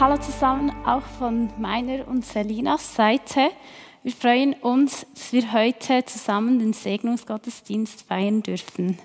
Hallo 0.00 0.16
zusammen, 0.16 0.72
auch 0.86 1.02
von 1.02 1.50
meiner 1.58 2.08
und 2.08 2.24
Selinas 2.24 2.94
Seite. 2.94 3.50
Wir 4.02 4.12
freuen 4.12 4.54
uns, 4.54 5.06
dass 5.12 5.30
wir 5.34 5.52
heute 5.52 6.06
zusammen 6.06 6.58
den 6.58 6.72
Segnungsgottesdienst 6.72 8.06
feiern 8.08 8.42
dürfen. 8.42 8.98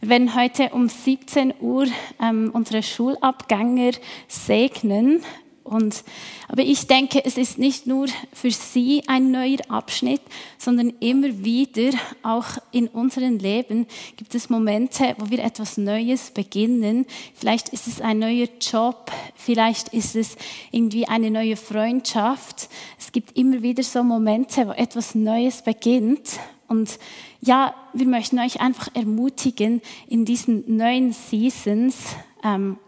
Wir 0.00 0.08
werden 0.08 0.34
heute 0.34 0.70
um 0.70 0.88
17 0.88 1.54
Uhr 1.60 1.86
ähm, 2.20 2.50
unsere 2.52 2.82
Schulabgänger 2.82 3.92
segnen. 4.26 5.22
Und, 5.66 6.04
aber 6.48 6.62
ich 6.62 6.86
denke, 6.86 7.24
es 7.24 7.36
ist 7.36 7.58
nicht 7.58 7.86
nur 7.86 8.06
für 8.32 8.50
sie 8.50 9.02
ein 9.08 9.32
neuer 9.32 9.58
Abschnitt, 9.68 10.20
sondern 10.58 10.92
immer 11.00 11.44
wieder, 11.44 11.90
auch 12.22 12.46
in 12.70 12.86
unserem 12.88 13.38
Leben, 13.38 13.86
gibt 14.16 14.34
es 14.34 14.48
Momente, 14.48 15.16
wo 15.18 15.28
wir 15.28 15.40
etwas 15.40 15.76
Neues 15.76 16.30
beginnen. 16.30 17.04
Vielleicht 17.34 17.70
ist 17.70 17.88
es 17.88 18.00
ein 18.00 18.20
neuer 18.20 18.48
Job, 18.60 19.10
vielleicht 19.34 19.88
ist 19.88 20.14
es 20.14 20.36
irgendwie 20.70 21.08
eine 21.08 21.30
neue 21.30 21.56
Freundschaft. 21.56 22.68
Es 22.98 23.10
gibt 23.10 23.36
immer 23.36 23.62
wieder 23.62 23.82
so 23.82 24.04
Momente, 24.04 24.68
wo 24.68 24.72
etwas 24.72 25.16
Neues 25.16 25.62
beginnt. 25.62 26.38
Und 26.68 26.98
ja, 27.40 27.74
wir 27.92 28.06
möchten 28.06 28.38
euch 28.38 28.60
einfach 28.60 28.88
ermutigen, 28.94 29.82
in 30.08 30.24
diesen 30.24 30.76
neuen 30.76 31.12
Seasons, 31.12 31.96
ähm, 32.44 32.78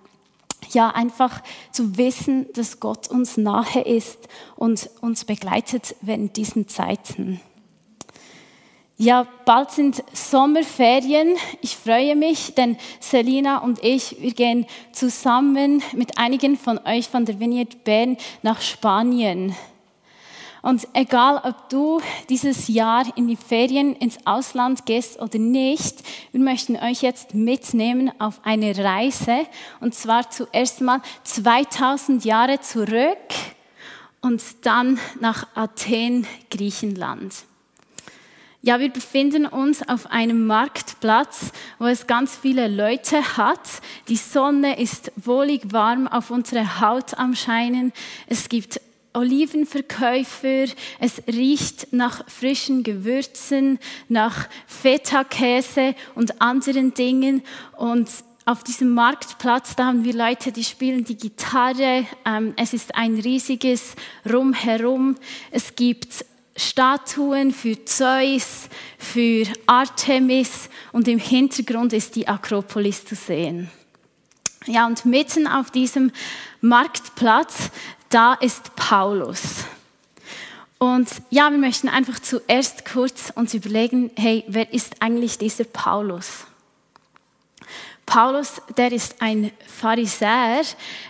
ja, 0.72 0.90
einfach 0.90 1.42
zu 1.72 1.96
wissen, 1.96 2.46
dass 2.54 2.80
Gott 2.80 3.08
uns 3.08 3.36
nahe 3.36 3.80
ist 3.80 4.28
und 4.56 4.90
uns 5.00 5.24
begleitet 5.24 5.96
während 6.02 6.36
diesen 6.36 6.68
Zeiten. 6.68 7.40
Ja, 9.00 9.28
bald 9.44 9.70
sind 9.70 10.02
Sommerferien. 10.12 11.36
Ich 11.60 11.76
freue 11.76 12.16
mich, 12.16 12.54
denn 12.54 12.76
Selina 12.98 13.58
und 13.58 13.84
ich, 13.84 14.20
wir 14.20 14.32
gehen 14.32 14.66
zusammen 14.90 15.84
mit 15.92 16.18
einigen 16.18 16.56
von 16.56 16.80
euch 16.84 17.08
von 17.08 17.24
der 17.24 17.38
Vineyard 17.38 17.84
Bern 17.84 18.16
nach 18.42 18.60
Spanien. 18.60 19.54
Und 20.68 20.86
egal, 20.92 21.40
ob 21.44 21.70
du 21.70 21.98
dieses 22.28 22.68
Jahr 22.68 23.06
in 23.16 23.26
die 23.26 23.36
Ferien 23.36 23.96
ins 23.96 24.18
Ausland 24.26 24.84
gehst 24.84 25.18
oder 25.18 25.38
nicht, 25.38 26.02
wir 26.30 26.42
möchten 26.42 26.76
euch 26.76 27.00
jetzt 27.00 27.34
mitnehmen 27.34 28.12
auf 28.18 28.40
eine 28.44 28.76
Reise. 28.76 29.46
Und 29.80 29.94
zwar 29.94 30.28
zuerst 30.28 30.82
mal 30.82 31.00
2000 31.24 32.22
Jahre 32.26 32.60
zurück 32.60 33.16
und 34.20 34.42
dann 34.60 35.00
nach 35.20 35.46
Athen, 35.54 36.26
Griechenland. 36.50 37.34
Ja, 38.60 38.78
wir 38.78 38.90
befinden 38.90 39.46
uns 39.46 39.88
auf 39.88 40.10
einem 40.10 40.46
Marktplatz, 40.46 41.52
wo 41.78 41.86
es 41.86 42.06
ganz 42.06 42.36
viele 42.36 42.68
Leute 42.68 43.38
hat. 43.38 43.80
Die 44.08 44.16
Sonne 44.16 44.78
ist 44.78 45.12
wohlig 45.16 45.72
warm 45.72 46.06
auf 46.06 46.30
unsere 46.30 46.82
Haut 46.82 47.14
am 47.16 47.34
Scheinen. 47.34 47.94
Es 48.26 48.50
gibt 48.50 48.82
Olivenverkäufer, 49.14 50.66
es 51.00 51.22
riecht 51.26 51.92
nach 51.92 52.28
frischen 52.28 52.82
Gewürzen, 52.82 53.78
nach 54.08 54.48
Feta-Käse 54.66 55.94
und 56.14 56.40
anderen 56.40 56.94
Dingen 56.94 57.42
und 57.76 58.08
auf 58.48 58.64
diesem 58.64 58.94
Marktplatz, 58.94 59.76
da 59.76 59.86
haben 59.86 60.04
wir 60.04 60.14
Leute, 60.14 60.52
die 60.52 60.64
spielen 60.64 61.04
die 61.04 61.18
Gitarre. 61.18 62.06
Ähm, 62.24 62.54
es 62.56 62.72
ist 62.72 62.94
ein 62.94 63.16
riesiges 63.16 63.94
Rumherum. 64.24 65.16
Es 65.50 65.74
gibt 65.76 66.24
Statuen 66.56 67.52
für 67.52 67.84
Zeus, 67.84 68.70
für 68.96 69.44
Artemis 69.66 70.70
und 70.92 71.08
im 71.08 71.18
Hintergrund 71.18 71.92
ist 71.92 72.16
die 72.16 72.26
Akropolis 72.26 73.04
zu 73.04 73.14
sehen. 73.14 73.70
Ja, 74.66 74.86
und 74.86 75.04
mitten 75.04 75.46
auf 75.46 75.70
diesem 75.70 76.10
Marktplatz 76.60 77.70
da 78.08 78.34
ist 78.34 78.74
Paulus. 78.76 79.64
Und 80.78 81.08
ja, 81.30 81.50
wir 81.50 81.58
möchten 81.58 81.88
einfach 81.88 82.20
zuerst 82.20 82.84
kurz 82.84 83.32
uns 83.34 83.52
überlegen, 83.52 84.10
hey, 84.16 84.44
wer 84.46 84.72
ist 84.72 85.02
eigentlich 85.02 85.38
dieser 85.38 85.64
Paulus? 85.64 86.46
Paulus, 88.06 88.62
der 88.76 88.92
ist 88.92 89.20
ein 89.20 89.50
Pharisäer. 89.66 90.62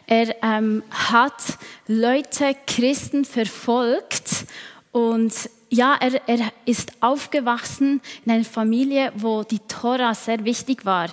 Er 0.07 0.43
ähm, 0.43 0.83
hat 0.91 1.59
Leute, 1.87 2.57
Christen 2.67 3.25
verfolgt 3.25 4.47
und 4.91 5.33
ja, 5.71 5.97
er, 6.01 6.27
er 6.27 6.53
ist 6.65 6.93
aufgewachsen 7.01 8.01
in 8.25 8.33
einer 8.33 8.45
Familie, 8.45 9.13
wo 9.15 9.45
die 9.45 9.61
Tora 9.61 10.15
sehr 10.15 10.45
wichtig 10.45 10.87
war. 10.87 11.11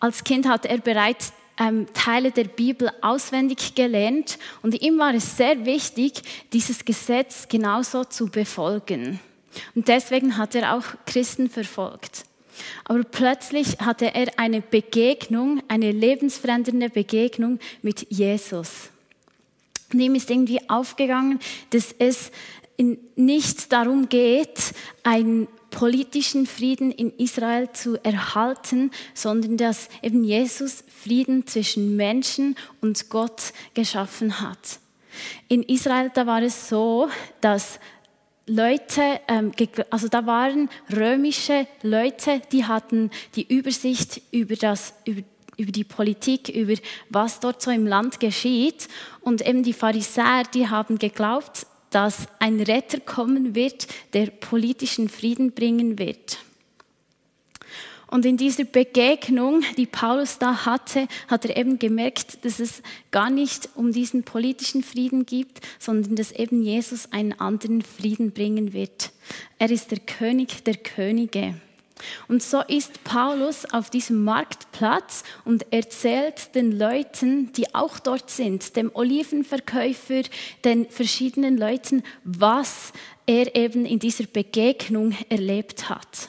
Als 0.00 0.24
Kind 0.24 0.46
hat 0.46 0.66
er 0.66 0.78
bereits 0.78 1.32
ähm, 1.58 1.86
Teile 1.94 2.30
der 2.30 2.44
Bibel 2.44 2.90
auswendig 3.00 3.74
gelernt 3.74 4.38
und 4.62 4.80
ihm 4.80 4.98
war 4.98 5.14
es 5.14 5.36
sehr 5.36 5.64
wichtig, 5.64 6.22
dieses 6.52 6.84
Gesetz 6.84 7.48
genauso 7.48 8.04
zu 8.04 8.28
befolgen. 8.28 9.20
Und 9.74 9.88
deswegen 9.88 10.38
hat 10.38 10.54
er 10.54 10.74
auch 10.74 10.84
Christen 11.06 11.50
verfolgt. 11.50 12.24
Aber 12.84 13.02
plötzlich 13.04 13.78
hatte 13.80 14.14
er 14.14 14.38
eine 14.38 14.60
Begegnung, 14.60 15.62
eine 15.68 15.92
lebensverändernde 15.92 16.90
Begegnung 16.90 17.58
mit 17.82 18.06
Jesus. 18.10 18.90
Und 19.92 20.00
ihm 20.00 20.14
ist 20.14 20.30
irgendwie 20.30 20.68
aufgegangen, 20.70 21.38
dass 21.70 21.94
es 21.98 22.30
nicht 23.16 23.72
darum 23.72 24.08
geht, 24.08 24.72
ein 25.02 25.48
politischen 25.72 26.46
Frieden 26.46 26.92
in 26.92 27.10
Israel 27.16 27.72
zu 27.72 27.96
erhalten, 28.04 28.92
sondern 29.14 29.56
dass 29.56 29.88
eben 30.02 30.22
Jesus 30.22 30.84
Frieden 31.02 31.46
zwischen 31.46 31.96
Menschen 31.96 32.56
und 32.80 33.10
Gott 33.10 33.52
geschaffen 33.74 34.40
hat. 34.40 34.78
In 35.48 35.62
Israel, 35.64 36.10
da 36.14 36.26
war 36.26 36.42
es 36.42 36.68
so, 36.68 37.08
dass 37.40 37.80
Leute, 38.46 39.20
ähm, 39.28 39.52
also 39.90 40.08
da 40.08 40.26
waren 40.26 40.68
römische 40.94 41.66
Leute, 41.82 42.42
die 42.50 42.64
hatten 42.64 43.10
die 43.34 43.46
Übersicht 43.52 44.22
über 44.30 44.56
das, 44.56 44.94
über 45.04 45.22
über 45.58 45.70
die 45.70 45.84
Politik, 45.84 46.48
über 46.48 46.74
was 47.10 47.38
dort 47.38 47.60
so 47.60 47.70
im 47.70 47.86
Land 47.86 48.20
geschieht. 48.20 48.88
Und 49.20 49.46
eben 49.46 49.62
die 49.62 49.74
Pharisäer, 49.74 50.44
die 50.52 50.68
haben 50.68 50.98
geglaubt, 50.98 51.66
dass 51.94 52.26
ein 52.38 52.60
Retter 52.60 53.00
kommen 53.00 53.54
wird, 53.54 53.86
der 54.12 54.26
politischen 54.26 55.08
Frieden 55.08 55.52
bringen 55.52 55.98
wird. 55.98 56.38
Und 58.12 58.26
in 58.26 58.36
dieser 58.36 58.64
Begegnung, 58.64 59.62
die 59.78 59.86
Paulus 59.86 60.38
da 60.38 60.66
hatte, 60.66 61.08
hat 61.28 61.46
er 61.46 61.56
eben 61.56 61.78
gemerkt, 61.78 62.44
dass 62.44 62.60
es 62.60 62.82
gar 63.10 63.30
nicht 63.30 63.70
um 63.74 63.90
diesen 63.90 64.22
politischen 64.22 64.82
Frieden 64.82 65.24
gibt, 65.24 65.60
sondern 65.78 66.16
dass 66.16 66.30
eben 66.30 66.60
Jesus 66.60 67.10
einen 67.10 67.32
anderen 67.32 67.80
Frieden 67.80 68.32
bringen 68.32 68.74
wird. 68.74 69.12
Er 69.58 69.70
ist 69.70 69.92
der 69.92 69.98
König 69.98 70.62
der 70.64 70.74
Könige. 70.74 71.54
Und 72.28 72.42
so 72.42 72.60
ist 72.60 73.04
Paulus 73.04 73.64
auf 73.72 73.90
diesem 73.90 74.24
Marktplatz 74.24 75.24
und 75.44 75.72
erzählt 75.72 76.54
den 76.54 76.78
Leuten, 76.78 77.52
die 77.52 77.74
auch 77.74 77.98
dort 77.98 78.30
sind, 78.30 78.76
dem 78.76 78.90
Olivenverkäufer, 78.94 80.22
den 80.64 80.88
verschiedenen 80.88 81.56
Leuten, 81.56 82.02
was 82.24 82.92
er 83.26 83.54
eben 83.54 83.86
in 83.86 83.98
dieser 83.98 84.24
Begegnung 84.24 85.16
erlebt 85.28 85.88
hat. 85.88 86.28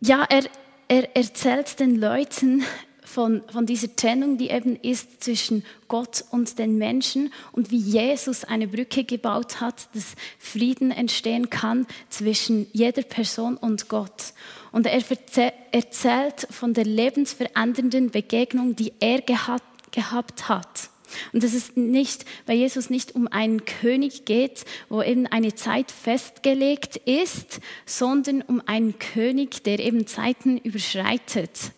Ja, 0.00 0.26
er, 0.28 0.44
er 0.88 1.16
erzählt 1.16 1.80
den 1.80 1.98
Leuten, 1.98 2.62
von, 3.14 3.42
von 3.50 3.64
dieser 3.64 3.94
Trennung, 3.94 4.38
die 4.38 4.50
eben 4.50 4.74
ist 4.74 5.22
zwischen 5.22 5.64
Gott 5.86 6.24
und 6.32 6.58
den 6.58 6.78
Menschen 6.78 7.32
und 7.52 7.70
wie 7.70 7.78
Jesus 7.78 8.42
eine 8.42 8.66
Brücke 8.66 9.04
gebaut 9.04 9.60
hat, 9.60 9.88
dass 9.94 10.16
Frieden 10.38 10.90
entstehen 10.90 11.48
kann 11.48 11.86
zwischen 12.08 12.66
jeder 12.72 13.02
Person 13.02 13.56
und 13.56 13.88
Gott. 13.88 14.34
Und 14.72 14.86
er 14.86 15.00
erzählt 15.70 16.48
von 16.50 16.74
der 16.74 16.84
lebensverändernden 16.84 18.10
Begegnung, 18.10 18.74
die 18.74 18.92
er 18.98 19.20
gehabt, 19.20 19.62
hat. 20.48 20.90
Und 21.32 21.44
dass 21.44 21.54
es 21.54 21.76
nicht, 21.76 22.24
bei 22.46 22.54
Jesus 22.54 22.90
nicht 22.90 23.14
um 23.14 23.28
einen 23.28 23.64
König 23.64 24.24
geht, 24.24 24.64
wo 24.88 25.00
eben 25.00 25.28
eine 25.28 25.54
Zeit 25.54 25.92
festgelegt 25.92 26.96
ist, 26.96 27.60
sondern 27.86 28.42
um 28.42 28.60
einen 28.66 28.98
König, 28.98 29.62
der 29.62 29.78
eben 29.78 30.08
Zeiten 30.08 30.58
überschreitet. 30.58 31.70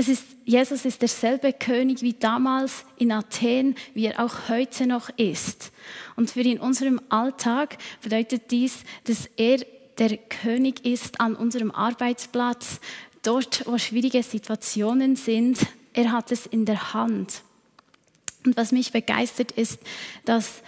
Es 0.00 0.08
ist, 0.08 0.24
Jesus 0.46 0.86
ist 0.86 1.02
derselbe 1.02 1.52
König 1.52 2.00
wie 2.00 2.14
damals 2.14 2.86
in 2.96 3.12
Athen, 3.12 3.74
wie 3.92 4.06
er 4.06 4.24
auch 4.24 4.48
heute 4.48 4.86
noch 4.86 5.10
ist. 5.18 5.72
Und 6.16 6.30
für 6.30 6.40
in 6.40 6.58
unserem 6.58 7.02
Alltag 7.10 7.76
bedeutet 8.00 8.50
dies, 8.50 8.84
dass 9.04 9.28
er 9.36 9.58
der 9.98 10.16
König 10.16 10.86
ist 10.86 11.20
an 11.20 11.36
unserem 11.36 11.70
Arbeitsplatz, 11.70 12.80
dort, 13.20 13.66
wo 13.66 13.76
schwierige 13.76 14.22
Situationen 14.22 15.16
sind. 15.16 15.58
Er 15.92 16.12
hat 16.12 16.32
es 16.32 16.46
in 16.46 16.64
der 16.64 16.94
Hand. 16.94 17.42
Und 18.46 18.56
was 18.56 18.72
mich 18.72 18.92
begeistert 18.92 19.52
ist, 19.52 19.80
dass 20.24 20.62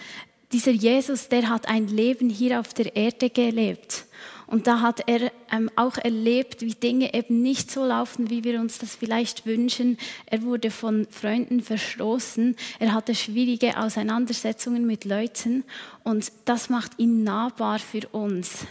dieser 0.53 0.73
Jesus, 0.73 1.31
der 1.31 1.49
hat 1.49 1.69
ein 1.71 1.89
Leben 1.89 2.29
hier 2.29 2.61
auf 2.61 2.75
der 2.75 2.95
Erde 2.95 3.31
gelebt. 3.31 4.05
Und 4.53 4.67
da 4.67 4.83
hat 4.83 5.09
er 5.09 5.33
ähm, 5.51 5.71
auch 5.77 5.97
erlebt, 5.97 6.61
wie 6.61 6.75
Dinge 6.75 7.15
eben 7.15 7.41
nicht 7.41 7.71
so 7.71 7.87
laufen, 7.87 8.29
wie 8.29 8.45
wir 8.45 8.61
uns 8.61 8.77
das 8.77 8.95
vielleicht 8.95 9.47
wünschen. 9.47 9.97
Er 10.27 10.43
wurde 10.43 10.71
von 10.71 11.07
Freunden 11.09 11.63
verstoßen. 11.63 12.55
Er 12.79 12.93
hatte 12.93 13.15
schwierige 13.15 13.79
Auseinandersetzungen 13.79 14.87
mit 14.87 15.07
Leuten. 15.07 15.65
Und 16.05 16.31
das 16.45 16.69
macht 16.69 16.99
ihn 16.99 17.25
nahbar 17.25 17.79
für 17.79 18.07
uns. 18.09 18.67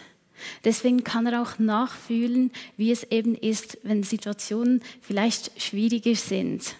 Deswegen 0.63 1.03
kann 1.03 1.25
er 1.25 1.41
auch 1.41 1.57
nachfühlen, 1.57 2.51
wie 2.77 2.91
es 2.91 3.03
eben 3.05 3.33
ist, 3.33 3.79
wenn 3.81 4.03
Situationen 4.03 4.83
vielleicht 5.01 5.59
schwieriger 5.59 6.13
sind. 6.13 6.75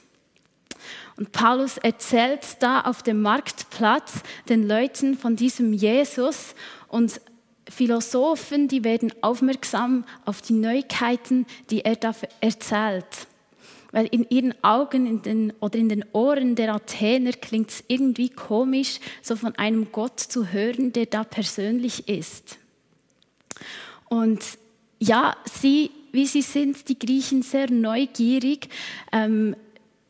Und 1.18 1.32
Paulus 1.32 1.80
erzählt 1.80 2.58
da 2.60 2.82
auf 2.82 3.02
dem 3.02 3.20
Marktplatz 3.24 4.22
den 4.48 4.68
Leuten 4.68 5.18
von 5.18 5.36
diesem 5.36 5.74
Jesus 5.74 6.54
und 6.88 7.20
Philosophen, 7.72 8.68
die 8.68 8.84
werden 8.84 9.12
aufmerksam 9.22 10.06
auf 10.26 10.42
die 10.42 10.54
Neuigkeiten, 10.54 11.46
die 11.70 11.84
er 11.84 11.96
da 11.96 12.14
erzählt. 12.40 13.28
Weil 13.92 14.06
in 14.06 14.26
ihren 14.30 14.54
Augen 14.64 15.06
in 15.06 15.22
den, 15.22 15.54
oder 15.60 15.78
in 15.78 15.90
den 15.90 16.06
Ohren 16.14 16.56
der 16.56 16.74
Athener 16.74 17.34
klingt 17.34 17.72
es 17.72 17.84
irgendwie 17.88 18.30
komisch, 18.30 19.00
so 19.22 19.36
von 19.36 19.56
einem 19.56 19.92
Gott 19.92 20.20
zu 20.20 20.52
hören, 20.52 20.94
der 20.94 21.08
da 21.08 21.24
persönlich 21.24 22.08
ist. 22.08 22.58
Und 24.08 24.42
ja, 25.00 25.36
sie, 25.46 25.92
wie 26.12 26.26
sie 26.26 26.42
sind, 26.42 26.88
die 26.88 27.00
Griechen 27.00 27.42
sehr 27.42 27.70
neugierig, 27.70 28.70
ähm, 29.12 29.56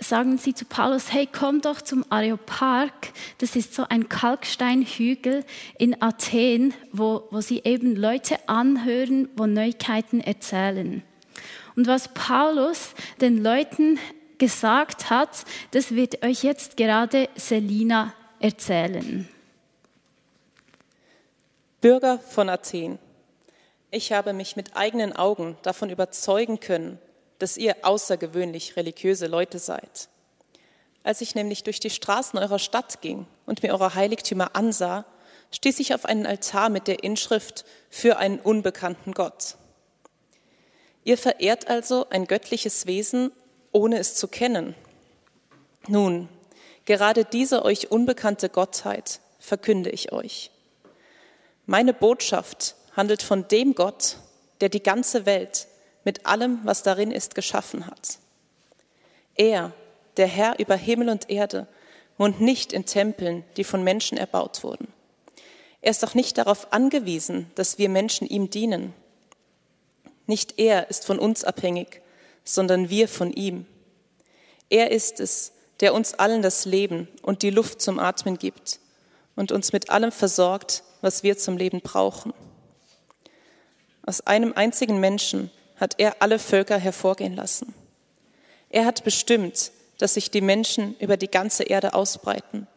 sagen 0.01 0.37
sie 0.37 0.53
zu 0.53 0.65
Paulus, 0.65 1.13
hey, 1.13 1.27
komm 1.31 1.61
doch 1.61 1.81
zum 1.81 2.03
Areopag. 2.09 2.91
Das 3.37 3.55
ist 3.55 3.73
so 3.73 3.85
ein 3.87 4.09
Kalksteinhügel 4.09 5.45
in 5.77 6.01
Athen, 6.01 6.73
wo, 6.91 7.27
wo 7.31 7.41
sie 7.41 7.61
eben 7.63 7.95
Leute 7.95 8.37
anhören, 8.49 9.29
wo 9.35 9.45
Neuigkeiten 9.45 10.19
erzählen. 10.19 11.03
Und 11.75 11.87
was 11.87 12.09
Paulus 12.09 12.93
den 13.21 13.41
Leuten 13.41 13.99
gesagt 14.37 15.09
hat, 15.09 15.45
das 15.69 15.91
wird 15.95 16.25
euch 16.25 16.43
jetzt 16.43 16.77
gerade 16.77 17.29
Selina 17.35 18.13
erzählen. 18.39 19.27
Bürger 21.79 22.17
von 22.17 22.49
Athen, 22.49 22.99
ich 23.91 24.11
habe 24.11 24.33
mich 24.33 24.55
mit 24.55 24.75
eigenen 24.75 25.13
Augen 25.13 25.57
davon 25.61 25.89
überzeugen 25.89 26.59
können, 26.59 26.99
dass 27.41 27.57
ihr 27.57 27.77
außergewöhnlich 27.81 28.75
religiöse 28.75 29.27
Leute 29.27 29.57
seid. 29.57 30.09
Als 31.03 31.21
ich 31.21 31.33
nämlich 31.33 31.63
durch 31.63 31.79
die 31.79 31.89
Straßen 31.89 32.37
eurer 32.37 32.59
Stadt 32.59 33.01
ging 33.01 33.25
und 33.47 33.63
mir 33.63 33.71
eure 33.71 33.95
Heiligtümer 33.95 34.55
ansah, 34.55 35.05
stieß 35.51 35.79
ich 35.79 35.95
auf 35.95 36.05
einen 36.05 36.27
Altar 36.27 36.69
mit 36.69 36.87
der 36.87 37.03
Inschrift 37.03 37.65
für 37.89 38.17
einen 38.17 38.39
unbekannten 38.39 39.13
Gott. 39.13 39.55
Ihr 41.03 41.17
verehrt 41.17 41.67
also 41.67 42.07
ein 42.11 42.27
göttliches 42.27 42.85
Wesen, 42.85 43.31
ohne 43.71 43.97
es 43.97 44.15
zu 44.15 44.27
kennen. 44.27 44.75
Nun, 45.87 46.29
gerade 46.85 47.25
diese 47.25 47.65
euch 47.65 47.89
unbekannte 47.89 48.49
Gottheit 48.49 49.19
verkünde 49.39 49.89
ich 49.89 50.11
euch. 50.11 50.51
Meine 51.65 51.93
Botschaft 51.93 52.75
handelt 52.95 53.23
von 53.23 53.47
dem 53.47 53.73
Gott, 53.73 54.17
der 54.61 54.69
die 54.69 54.83
ganze 54.83 55.25
Welt 55.25 55.67
mit 56.03 56.25
allem, 56.25 56.59
was 56.63 56.83
darin 56.83 57.11
ist, 57.11 57.35
geschaffen 57.35 57.87
hat. 57.87 58.19
Er, 59.35 59.73
der 60.17 60.27
Herr 60.27 60.59
über 60.59 60.75
Himmel 60.75 61.09
und 61.09 61.29
Erde, 61.29 61.67
wohnt 62.17 62.41
nicht 62.41 62.73
in 62.73 62.85
Tempeln, 62.85 63.43
die 63.57 63.63
von 63.63 63.83
Menschen 63.83 64.17
erbaut 64.17 64.63
wurden. 64.63 64.87
Er 65.81 65.91
ist 65.91 66.03
auch 66.05 66.13
nicht 66.13 66.37
darauf 66.37 66.71
angewiesen, 66.71 67.49
dass 67.55 67.77
wir 67.77 67.89
Menschen 67.89 68.27
ihm 68.27 68.49
dienen. 68.49 68.93
Nicht 70.27 70.59
er 70.59 70.89
ist 70.89 71.05
von 71.05 71.17
uns 71.17 71.43
abhängig, 71.43 72.01
sondern 72.43 72.89
wir 72.89 73.07
von 73.07 73.33
ihm. 73.33 73.65
Er 74.69 74.91
ist 74.91 75.19
es, 75.19 75.53
der 75.79 75.93
uns 75.93 76.13
allen 76.13 76.41
das 76.41 76.65
Leben 76.65 77.07
und 77.23 77.41
die 77.41 77.49
Luft 77.49 77.81
zum 77.81 77.97
Atmen 77.97 78.37
gibt 78.37 78.79
und 79.35 79.51
uns 79.51 79.73
mit 79.73 79.89
allem 79.89 80.11
versorgt, 80.11 80.83
was 81.01 81.23
wir 81.23 81.37
zum 81.37 81.57
Leben 81.57 81.81
brauchen. 81.81 82.33
Aus 84.05 84.21
einem 84.21 84.53
einzigen 84.53 84.99
Menschen 84.99 85.49
hat 85.81 85.95
er 85.97 86.21
alle 86.21 86.39
Völker 86.39 86.77
hervorgehen 86.77 87.35
lassen. 87.35 87.73
Er 88.69 88.85
hat 88.85 89.03
bestimmt, 89.03 89.71
dass 89.97 90.13
sich 90.13 90.31
die 90.31 90.41
Menschen 90.41 90.95
über 90.99 91.17
die 91.17 91.29
ganze 91.29 91.63
Erde 91.63 91.93
ausbreiten 91.93 92.67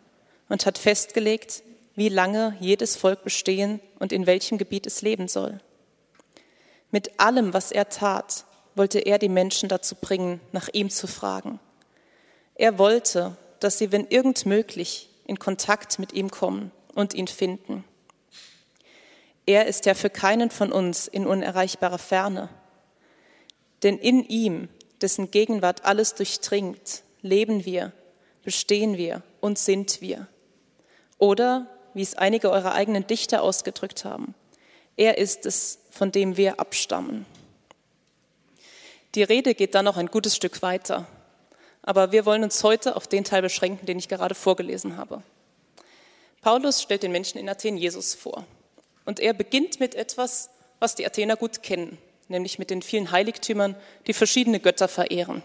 und 0.48 0.66
hat 0.66 0.78
festgelegt, 0.78 1.62
wie 1.94 2.08
lange 2.08 2.56
jedes 2.58 2.96
Volk 2.96 3.22
bestehen 3.22 3.78
und 4.00 4.12
in 4.12 4.26
welchem 4.26 4.58
Gebiet 4.58 4.86
es 4.86 5.02
leben 5.02 5.28
soll. 5.28 5.60
Mit 6.90 7.20
allem, 7.20 7.52
was 7.52 7.70
er 7.70 7.88
tat, 7.88 8.44
wollte 8.74 8.98
er 8.98 9.18
die 9.18 9.28
Menschen 9.28 9.68
dazu 9.68 9.94
bringen, 9.94 10.40
nach 10.52 10.68
ihm 10.72 10.90
zu 10.90 11.06
fragen. 11.06 11.60
Er 12.56 12.78
wollte, 12.78 13.36
dass 13.60 13.78
sie, 13.78 13.92
wenn 13.92 14.08
irgend 14.08 14.46
möglich, 14.46 15.10
in 15.26 15.38
Kontakt 15.38 15.98
mit 15.98 16.12
ihm 16.12 16.30
kommen 16.30 16.72
und 16.94 17.14
ihn 17.14 17.28
finden. 17.28 17.84
Er 19.46 19.66
ist 19.66 19.86
ja 19.86 19.94
für 19.94 20.10
keinen 20.10 20.50
von 20.50 20.72
uns 20.72 21.06
in 21.06 21.26
unerreichbarer 21.26 21.98
Ferne. 21.98 22.48
Denn 23.84 23.98
in 23.98 24.24
ihm, 24.24 24.68
dessen 25.00 25.30
Gegenwart 25.30 25.84
alles 25.84 26.14
durchdringt, 26.14 27.02
leben 27.22 27.64
wir, 27.64 27.92
bestehen 28.42 28.96
wir 28.96 29.22
und 29.40 29.58
sind 29.58 30.00
wir. 30.00 30.26
Oder, 31.18 31.68
wie 31.92 32.02
es 32.02 32.16
einige 32.16 32.50
eurer 32.50 32.74
eigenen 32.74 33.06
Dichter 33.06 33.42
ausgedrückt 33.42 34.04
haben, 34.04 34.34
er 34.96 35.18
ist 35.18 35.46
es, 35.46 35.78
von 35.90 36.10
dem 36.10 36.36
wir 36.36 36.58
abstammen. 36.58 37.26
Die 39.14 39.22
Rede 39.22 39.54
geht 39.54 39.74
dann 39.74 39.84
noch 39.84 39.96
ein 39.96 40.08
gutes 40.08 40.34
Stück 40.34 40.62
weiter, 40.62 41.06
aber 41.82 42.10
wir 42.10 42.26
wollen 42.26 42.42
uns 42.42 42.64
heute 42.64 42.96
auf 42.96 43.06
den 43.06 43.24
Teil 43.24 43.42
beschränken, 43.42 43.86
den 43.86 43.98
ich 43.98 44.08
gerade 44.08 44.34
vorgelesen 44.34 44.96
habe. 44.96 45.22
Paulus 46.40 46.82
stellt 46.82 47.02
den 47.02 47.12
Menschen 47.12 47.38
in 47.38 47.48
Athen 47.48 47.76
Jesus 47.76 48.14
vor. 48.14 48.46
Und 49.04 49.20
er 49.20 49.34
beginnt 49.34 49.80
mit 49.80 49.94
etwas, 49.94 50.50
was 50.78 50.94
die 50.94 51.06
Athener 51.06 51.36
gut 51.36 51.62
kennen, 51.62 51.98
nämlich 52.28 52.58
mit 52.58 52.70
den 52.70 52.82
vielen 52.82 53.10
Heiligtümern, 53.10 53.76
die 54.06 54.12
verschiedene 54.12 54.60
Götter 54.60 54.88
verehren. 54.88 55.42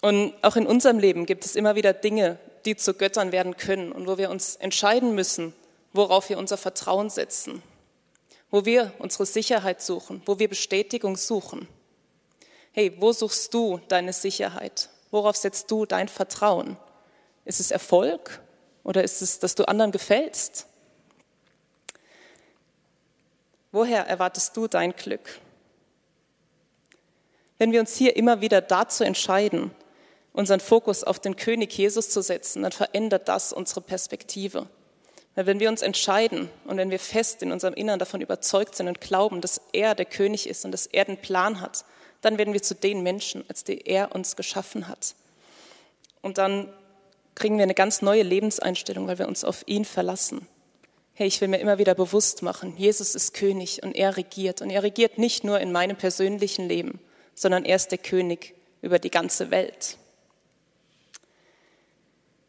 Und 0.00 0.34
auch 0.42 0.56
in 0.56 0.66
unserem 0.66 0.98
Leben 0.98 1.26
gibt 1.26 1.44
es 1.44 1.54
immer 1.54 1.76
wieder 1.76 1.92
Dinge, 1.92 2.38
die 2.64 2.76
zu 2.76 2.94
Göttern 2.94 3.32
werden 3.32 3.56
können 3.56 3.92
und 3.92 4.06
wo 4.08 4.18
wir 4.18 4.30
uns 4.30 4.56
entscheiden 4.56 5.14
müssen, 5.14 5.54
worauf 5.92 6.28
wir 6.28 6.38
unser 6.38 6.56
Vertrauen 6.56 7.08
setzen, 7.08 7.62
wo 8.50 8.64
wir 8.64 8.92
unsere 8.98 9.26
Sicherheit 9.26 9.80
suchen, 9.80 10.22
wo 10.26 10.38
wir 10.38 10.48
Bestätigung 10.48 11.16
suchen. 11.16 11.68
Hey, 12.72 12.96
wo 12.98 13.12
suchst 13.12 13.54
du 13.54 13.80
deine 13.88 14.12
Sicherheit? 14.12 14.88
Worauf 15.10 15.36
setzt 15.36 15.70
du 15.70 15.86
dein 15.86 16.08
Vertrauen? 16.08 16.76
Ist 17.44 17.60
es 17.60 17.70
Erfolg 17.70 18.40
oder 18.82 19.04
ist 19.04 19.22
es, 19.22 19.38
dass 19.38 19.54
du 19.54 19.68
anderen 19.68 19.92
gefällst? 19.92 20.66
Woher 23.72 24.06
erwartest 24.06 24.56
du 24.56 24.68
dein 24.68 24.94
Glück? 24.94 25.40
Wenn 27.58 27.72
wir 27.72 27.80
uns 27.80 27.96
hier 27.96 28.16
immer 28.16 28.40
wieder 28.40 28.60
dazu 28.60 29.02
entscheiden, 29.02 29.70
unseren 30.34 30.60
Fokus 30.60 31.04
auf 31.04 31.18
den 31.18 31.36
König 31.36 31.76
Jesus 31.76 32.10
zu 32.10 32.22
setzen, 32.22 32.62
dann 32.62 32.72
verändert 32.72 33.28
das 33.28 33.52
unsere 33.52 33.80
Perspektive. 33.80 34.68
Weil 35.34 35.46
wenn 35.46 35.60
wir 35.60 35.70
uns 35.70 35.80
entscheiden 35.80 36.50
und 36.66 36.76
wenn 36.76 36.90
wir 36.90 36.98
fest 36.98 37.42
in 37.42 37.52
unserem 37.52 37.74
Innern 37.74 37.98
davon 37.98 38.20
überzeugt 38.20 38.74
sind 38.74 38.88
und 38.88 39.00
glauben, 39.00 39.40
dass 39.40 39.60
er 39.72 39.94
der 39.94 40.04
König 40.04 40.48
ist 40.48 40.64
und 40.64 40.72
dass 40.72 40.86
er 40.86 41.06
den 41.06 41.16
Plan 41.16 41.60
hat, 41.60 41.84
dann 42.20 42.36
werden 42.36 42.52
wir 42.52 42.62
zu 42.62 42.74
den 42.74 43.02
Menschen, 43.02 43.44
als 43.48 43.64
die 43.64 43.86
er 43.86 44.14
uns 44.14 44.36
geschaffen 44.36 44.88
hat. 44.88 45.14
Und 46.20 46.36
dann 46.36 46.72
kriegen 47.34 47.56
wir 47.56 47.62
eine 47.62 47.74
ganz 47.74 48.02
neue 48.02 48.22
Lebenseinstellung, 48.22 49.06
weil 49.06 49.18
wir 49.18 49.28
uns 49.28 49.44
auf 49.44 49.62
ihn 49.66 49.86
verlassen. 49.86 50.46
Hey, 51.14 51.26
ich 51.26 51.40
will 51.42 51.48
mir 51.48 51.58
immer 51.58 51.78
wieder 51.78 51.94
bewusst 51.94 52.42
machen, 52.42 52.74
Jesus 52.78 53.14
ist 53.14 53.34
König 53.34 53.82
und 53.82 53.94
er 53.94 54.16
regiert. 54.16 54.62
Und 54.62 54.70
er 54.70 54.82
regiert 54.82 55.18
nicht 55.18 55.44
nur 55.44 55.60
in 55.60 55.70
meinem 55.70 55.96
persönlichen 55.96 56.68
Leben, 56.68 57.00
sondern 57.34 57.66
er 57.66 57.76
ist 57.76 57.90
der 57.90 57.98
König 57.98 58.54
über 58.80 58.98
die 58.98 59.10
ganze 59.10 59.50
Welt. 59.50 59.98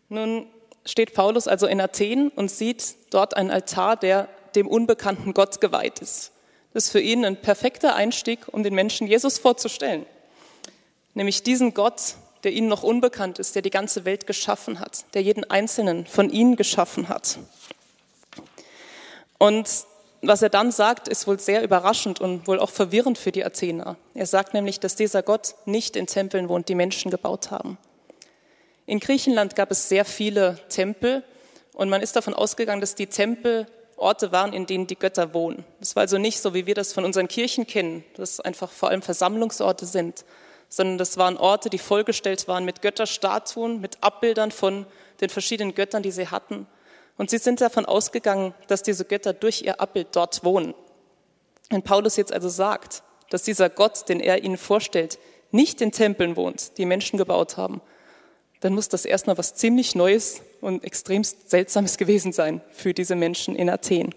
Nun 0.08 0.48
steht 0.86 1.14
Paulus 1.14 1.48
also 1.48 1.68
in 1.68 1.82
Athen 1.82 2.30
und 2.30 2.50
sieht 2.50 2.96
dort 3.10 3.36
einen 3.36 3.52
Altar, 3.52 3.98
der 3.98 4.30
dem 4.56 4.68
unbekannten 4.68 5.34
Gott 5.34 5.60
geweiht 5.60 6.00
ist. 6.00 6.32
Das 6.74 6.86
ist 6.86 6.92
für 6.92 7.02
ihn 7.02 7.26
ein 7.26 7.42
perfekter 7.42 7.96
Einstieg, 7.96 8.48
um 8.52 8.64
den 8.64 8.74
Menschen 8.74 9.08
Jesus 9.08 9.40
vorzustellen. 9.40 10.06
Nämlich 11.14 11.44
diesen 11.44 11.74
Gott, 11.74 12.16
der 12.44 12.54
ihnen 12.54 12.68
noch 12.68 12.84
unbekannt 12.84 13.40
ist, 13.40 13.56
der 13.56 13.62
die 13.62 13.70
ganze 13.70 14.06
Welt 14.06 14.26
geschaffen 14.26 14.80
hat, 14.80 15.06
der 15.14 15.22
jeden 15.22 15.44
Einzelnen 15.50 16.06
von 16.06 16.30
ihnen 16.30 16.56
geschaffen 16.56 17.10
hat. 17.10 17.40
Und 19.44 19.68
was 20.22 20.42
er 20.42 20.48
dann 20.48 20.72
sagt, 20.72 21.10
ist 21.10 21.28
wohl 21.28 21.38
sehr 21.38 21.64
überraschend 21.64 22.22
und 22.22 22.48
wohl 22.48 22.60
auch 22.60 22.70
verwirrend 22.70 23.18
für 23.18 23.34
die 23.34 23.44
Athener. 23.44 23.98
Er 24.14 24.26
sagt 24.26 24.54
nämlich, 24.54 24.80
dass 24.80 24.96
dieser 24.96 25.22
Gott 25.22 25.56
nicht 25.66 25.98
in 25.98 26.08
Tempeln 26.08 26.48
wohnt, 26.48 26.70
die 26.70 26.76
Menschen 26.76 27.12
gebaut 27.12 27.52
haben. 27.52 27.78
In 28.86 29.02
Griechenland 29.02 29.58
gab 29.58 29.70
es 29.70 29.90
sehr 29.90 30.06
viele 30.06 30.60
Tempel 30.70 31.26
und 31.74 31.90
man 31.90 32.02
ist 32.02 32.16
davon 32.16 32.34
ausgegangen, 32.34 32.80
dass 32.80 32.96
die 32.96 33.08
Tempel 33.08 33.68
Orte 33.98 34.32
waren, 34.32 34.54
in 34.54 34.66
denen 34.66 34.88
die 34.88 34.98
Götter 34.98 35.34
wohnen. 35.34 35.66
Das 35.82 35.98
war 35.98 36.02
also 36.02 36.18
nicht 36.18 36.40
so, 36.40 36.54
wie 36.54 36.66
wir 36.66 36.76
das 36.76 36.94
von 36.94 37.04
unseren 37.04 37.28
Kirchen 37.28 37.68
kennen, 37.68 38.06
dass 38.16 38.40
einfach 38.40 38.72
vor 38.72 38.92
allem 38.92 39.02
Versammlungsorte 39.02 39.86
sind, 39.86 40.24
sondern 40.70 40.98
das 40.98 41.18
waren 41.18 41.36
Orte, 41.36 41.70
die 41.70 41.80
vollgestellt 41.80 42.48
waren 42.48 42.64
mit 42.64 42.82
Götterstatuen, 42.82 43.82
mit 43.82 43.98
Abbildern 44.00 44.52
von 44.52 44.86
den 45.20 45.28
verschiedenen 45.28 45.76
Göttern, 45.76 46.02
die 46.02 46.12
sie 46.12 46.30
hatten. 46.30 46.66
Und 47.18 47.30
sie 47.30 47.38
sind 47.38 47.62
davon 47.62 47.86
ausgegangen, 47.86 48.54
dass 48.68 48.84
diese 48.84 49.06
Götter 49.06 49.34
durch 49.34 49.62
ihr 49.62 49.80
Abbild 49.80 50.08
dort 50.14 50.44
wohnen. 50.44 50.74
Wenn 51.70 51.84
Paulus 51.84 52.18
jetzt 52.18 52.34
also 52.34 52.50
sagt, 52.50 53.04
dass 53.30 53.44
dieser 53.44 53.70
Gott, 53.70 54.10
den 54.10 54.20
er 54.20 54.44
ihnen 54.44 54.58
vorstellt, 54.58 55.20
nicht 55.52 55.82
in 55.82 55.92
Tempeln 55.92 56.36
wohnt, 56.36 56.78
die 56.78 56.86
Menschen 56.86 57.18
gebaut 57.18 57.58
haben, 57.58 57.82
dann 58.60 58.74
muss 58.74 58.90
das 58.90 59.06
erstmal 59.06 59.38
was 59.38 59.56
ziemlich 59.56 59.94
Neues 59.94 60.42
und 60.62 60.84
extrem 60.84 61.24
Seltsames 61.24 61.98
gewesen 61.98 62.32
sein 62.32 62.62
für 62.72 62.94
diese 62.94 63.16
Menschen 63.16 63.56
in 63.56 63.70
Athen. 63.70 64.16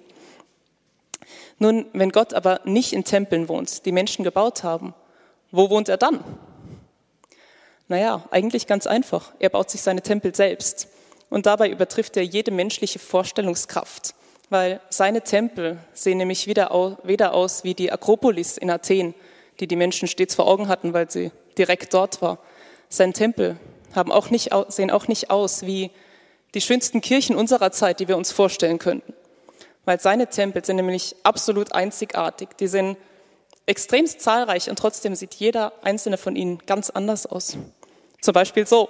Nun, 1.58 1.86
wenn 1.92 2.10
Gott 2.10 2.34
aber 2.34 2.60
nicht 2.64 2.92
in 2.92 3.04
Tempeln 3.04 3.48
wohnt, 3.48 3.86
die 3.86 3.92
Menschen 3.92 4.24
gebaut 4.24 4.62
haben, 4.62 4.94
wo 5.50 5.70
wohnt 5.70 5.88
er 5.88 5.96
dann? 5.96 6.22
Naja, 7.88 8.24
eigentlich 8.30 8.66
ganz 8.66 8.86
einfach. 8.86 9.32
Er 9.38 9.48
baut 9.48 9.70
sich 9.70 9.80
seine 9.80 10.02
Tempel 10.02 10.34
selbst. 10.34 10.88
Und 11.30 11.46
dabei 11.46 11.68
übertrifft 11.70 12.16
er 12.16 12.22
jede 12.22 12.50
menschliche 12.50 12.98
Vorstellungskraft, 12.98 14.14
weil 14.48 14.80
seine 14.90 15.22
Tempel 15.22 15.78
sehen 15.92 16.18
nämlich 16.18 16.46
weder 16.46 16.70
aus 17.34 17.64
wie 17.64 17.74
die 17.74 17.90
Akropolis 17.90 18.56
in 18.56 18.70
Athen, 18.70 19.14
die 19.60 19.66
die 19.66 19.76
Menschen 19.76 20.08
stets 20.08 20.34
vor 20.34 20.46
Augen 20.46 20.68
hatten, 20.68 20.92
weil 20.92 21.10
sie 21.10 21.32
direkt 21.58 21.92
dort 21.94 22.22
war. 22.22 22.38
Sein 22.88 23.12
Tempel 23.12 23.58
haben 23.94 24.12
auch 24.12 24.30
nicht, 24.30 24.50
sehen 24.68 24.90
auch 24.90 25.08
nicht 25.08 25.30
aus 25.30 25.62
wie 25.62 25.90
die 26.54 26.60
schönsten 26.60 27.00
Kirchen 27.00 27.36
unserer 27.36 27.72
Zeit, 27.72 28.00
die 28.00 28.08
wir 28.08 28.16
uns 28.16 28.32
vorstellen 28.32 28.78
könnten. 28.78 29.12
Weil 29.84 30.00
seine 30.00 30.28
Tempel 30.28 30.64
sind 30.64 30.76
nämlich 30.76 31.16
absolut 31.22 31.72
einzigartig. 31.72 32.56
Die 32.58 32.66
sind 32.66 32.96
extremst 33.66 34.20
zahlreich 34.20 34.70
und 34.70 34.78
trotzdem 34.78 35.14
sieht 35.14 35.34
jeder 35.34 35.72
einzelne 35.82 36.18
von 36.18 36.36
ihnen 36.36 36.58
ganz 36.66 36.90
anders 36.90 37.26
aus. 37.26 37.56
Zum 38.20 38.32
Beispiel 38.32 38.66
so 38.66 38.88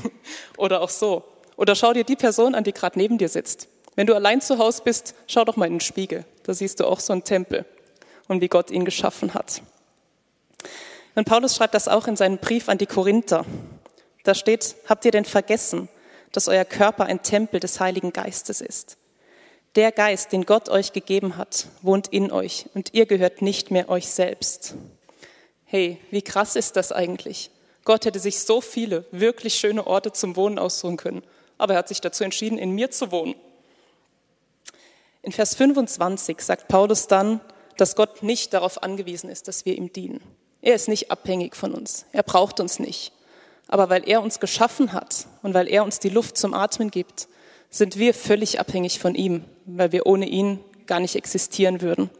oder 0.56 0.80
auch 0.80 0.88
so. 0.88 1.24
Oder 1.62 1.76
schau 1.76 1.92
dir 1.92 2.02
die 2.02 2.16
Person 2.16 2.56
an, 2.56 2.64
die 2.64 2.72
gerade 2.72 2.98
neben 2.98 3.18
dir 3.18 3.28
sitzt. 3.28 3.68
Wenn 3.94 4.08
du 4.08 4.16
allein 4.16 4.40
zu 4.40 4.58
Hause 4.58 4.82
bist, 4.84 5.14
schau 5.28 5.44
doch 5.44 5.54
mal 5.54 5.66
in 5.66 5.74
den 5.74 5.80
Spiegel. 5.80 6.24
Da 6.42 6.54
siehst 6.54 6.80
du 6.80 6.86
auch 6.86 6.98
so 6.98 7.12
einen 7.12 7.22
Tempel 7.22 7.64
und 8.26 8.40
wie 8.40 8.48
Gott 8.48 8.72
ihn 8.72 8.84
geschaffen 8.84 9.32
hat. 9.32 9.62
Und 11.14 11.24
Paulus 11.24 11.54
schreibt 11.54 11.74
das 11.74 11.86
auch 11.86 12.08
in 12.08 12.16
seinem 12.16 12.38
Brief 12.38 12.68
an 12.68 12.78
die 12.78 12.86
Korinther. 12.86 13.44
Da 14.24 14.34
steht, 14.34 14.74
habt 14.88 15.04
ihr 15.04 15.12
denn 15.12 15.24
vergessen, 15.24 15.88
dass 16.32 16.48
euer 16.48 16.64
Körper 16.64 17.04
ein 17.04 17.22
Tempel 17.22 17.60
des 17.60 17.78
Heiligen 17.78 18.12
Geistes 18.12 18.60
ist? 18.60 18.96
Der 19.76 19.92
Geist, 19.92 20.32
den 20.32 20.46
Gott 20.46 20.68
euch 20.68 20.92
gegeben 20.92 21.36
hat, 21.36 21.68
wohnt 21.80 22.08
in 22.08 22.32
euch 22.32 22.66
und 22.74 22.92
ihr 22.92 23.06
gehört 23.06 23.40
nicht 23.40 23.70
mehr 23.70 23.88
euch 23.88 24.08
selbst. 24.08 24.74
Hey, 25.64 26.00
wie 26.10 26.22
krass 26.22 26.56
ist 26.56 26.74
das 26.74 26.90
eigentlich? 26.90 27.52
Gott 27.84 28.04
hätte 28.04 28.18
sich 28.18 28.40
so 28.40 28.60
viele 28.60 29.04
wirklich 29.12 29.54
schöne 29.54 29.86
Orte 29.86 30.10
zum 30.10 30.34
Wohnen 30.34 30.58
aussuchen 30.58 30.96
können, 30.96 31.22
aber 31.62 31.74
er 31.74 31.78
hat 31.78 31.88
sich 31.88 32.00
dazu 32.00 32.24
entschieden, 32.24 32.58
in 32.58 32.72
mir 32.72 32.90
zu 32.90 33.12
wohnen. 33.12 33.36
In 35.22 35.30
Vers 35.30 35.54
25 35.54 36.40
sagt 36.40 36.66
Paulus 36.66 37.06
dann, 37.06 37.40
dass 37.76 37.94
Gott 37.94 38.22
nicht 38.24 38.52
darauf 38.52 38.82
angewiesen 38.82 39.30
ist, 39.30 39.46
dass 39.46 39.64
wir 39.64 39.76
ihm 39.76 39.92
dienen. 39.92 40.20
Er 40.60 40.74
ist 40.74 40.88
nicht 40.88 41.10
abhängig 41.12 41.54
von 41.54 41.72
uns. 41.72 42.06
Er 42.12 42.24
braucht 42.24 42.58
uns 42.58 42.80
nicht. 42.80 43.12
Aber 43.68 43.88
weil 43.90 44.08
er 44.08 44.22
uns 44.22 44.40
geschaffen 44.40 44.92
hat 44.92 45.28
und 45.42 45.54
weil 45.54 45.68
er 45.68 45.84
uns 45.84 46.00
die 46.00 46.08
Luft 46.08 46.36
zum 46.36 46.52
Atmen 46.52 46.90
gibt, 46.90 47.28
sind 47.70 47.96
wir 47.96 48.12
völlig 48.12 48.58
abhängig 48.58 48.98
von 48.98 49.14
ihm, 49.14 49.44
weil 49.64 49.92
wir 49.92 50.06
ohne 50.06 50.26
ihn 50.26 50.58
gar 50.86 50.98
nicht 50.98 51.14
existieren 51.14 51.80
würden. 51.80 52.10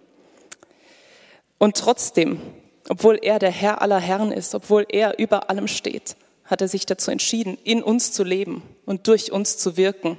Und 1.59 1.77
trotzdem, 1.77 2.41
obwohl 2.89 3.19
er 3.21 3.41
der 3.41 3.51
Herr 3.51 3.83
aller 3.83 4.01
Herren 4.01 4.31
ist, 4.31 4.55
obwohl 4.55 4.87
er 4.89 5.19
über 5.19 5.51
allem 5.51 5.67
steht, 5.67 6.17
hat 6.45 6.61
er 6.61 6.69
sich 6.69 6.87
dazu 6.87 7.11
entschieden, 7.11 7.59
in 7.65 7.83
uns 7.83 8.13
zu 8.13 8.25
leben 8.25 8.63
und 8.85 9.09
durch 9.09 9.33
uns 9.33 9.59
zu 9.59 9.77
wirken. 9.77 10.19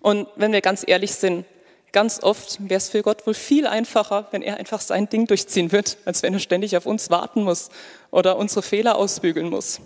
Und 0.00 0.28
wenn 0.36 0.52
wir 0.52 0.60
ganz 0.60 0.84
ehrlich 0.86 1.14
sind, 1.14 1.46
ganz 1.92 2.22
oft 2.22 2.58
wäre 2.68 2.78
es 2.78 2.90
für 2.90 3.02
Gott 3.02 3.26
wohl 3.26 3.34
viel 3.34 3.66
einfacher, 3.66 4.28
wenn 4.32 4.42
er 4.42 4.58
einfach 4.58 4.80
sein 4.80 5.08
Ding 5.08 5.26
durchziehen 5.26 5.72
wird, 5.72 5.96
als 6.04 6.22
wenn 6.22 6.34
er 6.34 6.40
ständig 6.40 6.76
auf 6.76 6.86
uns 6.86 7.08
warten 7.08 7.44
muss 7.44 7.70
oder 8.10 8.36
unsere 8.36 8.62
Fehler 8.62 8.96
ausbügeln 8.96 9.48
muss. 9.48 9.80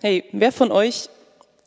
Hey, 0.00 0.24
wer 0.32 0.50
von 0.50 0.72
euch 0.72 1.08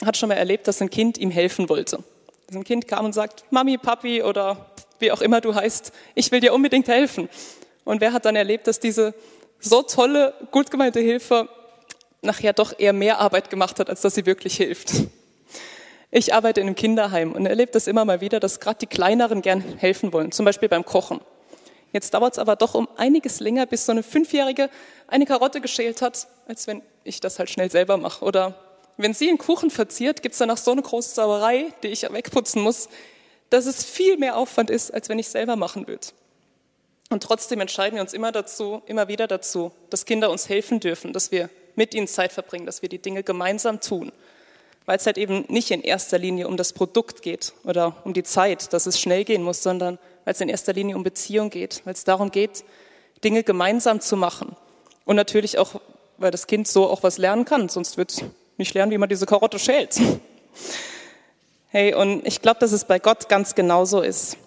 hat 0.03 0.17
schon 0.17 0.29
mal 0.29 0.35
erlebt, 0.35 0.67
dass 0.67 0.81
ein 0.81 0.89
Kind 0.89 1.17
ihm 1.17 1.31
helfen 1.31 1.69
wollte. 1.69 2.03
Dass 2.47 2.55
ein 2.55 2.63
Kind 2.63 2.87
kam 2.87 3.05
und 3.05 3.13
sagt, 3.13 3.45
Mami, 3.51 3.77
Papi 3.77 4.23
oder 4.23 4.71
wie 4.99 5.11
auch 5.11 5.21
immer 5.21 5.39
du 5.39 5.53
heißt, 5.53 5.91
ich 6.15 6.31
will 6.31 6.39
dir 6.39 6.53
unbedingt 6.53 6.87
helfen. 6.87 7.29
Und 7.83 8.01
wer 8.01 8.13
hat 8.13 8.25
dann 8.25 8.35
erlebt, 8.35 8.67
dass 8.67 8.79
diese 8.79 9.13
so 9.63 9.81
tolle, 9.81 10.33
gut 10.51 10.69
gemeinte 10.69 10.99
Hilfe 10.99 11.49
nachher 12.21 12.53
doch 12.53 12.77
eher 12.77 12.93
mehr 12.93 13.19
Arbeit 13.19 13.49
gemacht 13.49 13.79
hat, 13.79 13.89
als 13.89 14.01
dass 14.01 14.15
sie 14.15 14.25
wirklich 14.25 14.57
hilft? 14.57 14.91
Ich 16.11 16.33
arbeite 16.33 16.61
in 16.61 16.67
einem 16.67 16.75
Kinderheim 16.75 17.31
und 17.31 17.45
erlebe 17.45 17.71
das 17.71 17.87
immer 17.87 18.05
mal 18.05 18.21
wieder, 18.21 18.39
dass 18.39 18.59
gerade 18.59 18.77
die 18.79 18.87
Kleineren 18.87 19.41
gern 19.41 19.61
helfen 19.61 20.13
wollen, 20.13 20.31
zum 20.31 20.45
Beispiel 20.45 20.69
beim 20.69 20.85
Kochen. 20.85 21.21
Jetzt 21.91 22.13
dauert 22.13 22.33
es 22.33 22.39
aber 22.39 22.55
doch 22.55 22.75
um 22.75 22.87
einiges 22.97 23.39
länger, 23.39 23.65
bis 23.65 23.85
so 23.85 23.91
eine 23.91 24.03
Fünfjährige 24.03 24.69
eine 25.07 25.25
Karotte 25.25 25.61
geschält 25.61 26.01
hat, 26.01 26.27
als 26.47 26.67
wenn 26.67 26.81
ich 27.03 27.19
das 27.19 27.39
halt 27.39 27.49
schnell 27.49 27.71
selber 27.71 27.97
mache. 27.97 28.23
Oder 28.25 28.55
wenn 28.97 29.13
sie 29.13 29.29
einen 29.29 29.37
Kuchen 29.37 29.71
verziert, 29.71 30.21
gibt 30.21 30.33
es 30.33 30.39
danach 30.39 30.57
so 30.57 30.71
eine 30.71 30.81
große 30.81 31.15
Sauerei, 31.15 31.73
die 31.81 31.87
ich 31.87 32.03
wegputzen 32.03 32.61
muss, 32.61 32.89
dass 33.49 33.65
es 33.65 33.83
viel 33.83 34.17
mehr 34.17 34.37
Aufwand 34.37 34.69
ist, 34.69 34.93
als 34.93 35.09
wenn 35.09 35.19
ich 35.19 35.29
selber 35.29 35.55
machen 35.55 35.87
würde. 35.87 36.07
Und 37.13 37.21
trotzdem 37.21 37.61
entscheiden 37.61 37.97
wir 37.97 38.01
uns 38.01 38.13
immer 38.13 38.31
dazu, 38.31 38.81
immer 38.87 39.07
wieder 39.07 39.27
dazu, 39.27 39.71
dass 39.91 40.05
Kinder 40.05 40.31
uns 40.31 40.49
helfen 40.49 40.79
dürfen, 40.79 41.13
dass 41.13 41.31
wir 41.31 41.51
mit 41.75 41.93
ihnen 41.93 42.07
Zeit 42.07 42.33
verbringen, 42.33 42.65
dass 42.65 42.81
wir 42.81 42.89
die 42.89 42.97
Dinge 42.97 43.21
gemeinsam 43.21 43.81
tun. 43.81 44.11
Weil 44.87 44.97
es 44.97 45.05
halt 45.05 45.19
eben 45.19 45.45
nicht 45.47 45.69
in 45.69 45.83
erster 45.83 46.17
Linie 46.17 46.47
um 46.47 46.57
das 46.57 46.73
Produkt 46.73 47.21
geht 47.21 47.53
oder 47.65 47.97
um 48.03 48.13
die 48.13 48.23
Zeit, 48.23 48.73
dass 48.73 48.87
es 48.87 48.99
schnell 48.99 49.25
gehen 49.25 49.43
muss, 49.43 49.61
sondern 49.61 49.99
weil 50.25 50.33
es 50.33 50.41
in 50.41 50.49
erster 50.49 50.73
Linie 50.73 50.95
um 50.95 51.03
Beziehung 51.03 51.51
geht, 51.51 51.83
weil 51.85 51.93
es 51.93 52.03
darum 52.03 52.31
geht, 52.31 52.63
Dinge 53.23 53.43
gemeinsam 53.43 54.01
zu 54.01 54.17
machen. 54.17 54.55
Und 55.05 55.15
natürlich 55.15 55.59
auch, 55.59 55.81
weil 56.17 56.31
das 56.31 56.47
Kind 56.47 56.67
so 56.67 56.89
auch 56.89 57.03
was 57.03 57.19
lernen 57.19 57.45
kann, 57.45 57.69
sonst 57.69 57.95
wird 57.95 58.11
es 58.11 58.23
nicht 58.57 58.73
lernen, 58.73 58.91
wie 58.91 58.97
man 58.97 59.07
diese 59.07 59.27
Karotte 59.27 59.59
schält. 59.59 60.01
Hey, 61.67 61.93
und 61.93 62.25
ich 62.25 62.41
glaube, 62.41 62.59
dass 62.59 62.71
es 62.71 62.85
bei 62.85 62.97
Gott 62.97 63.29
ganz 63.29 63.53
genauso 63.53 64.01
ist. 64.01 64.37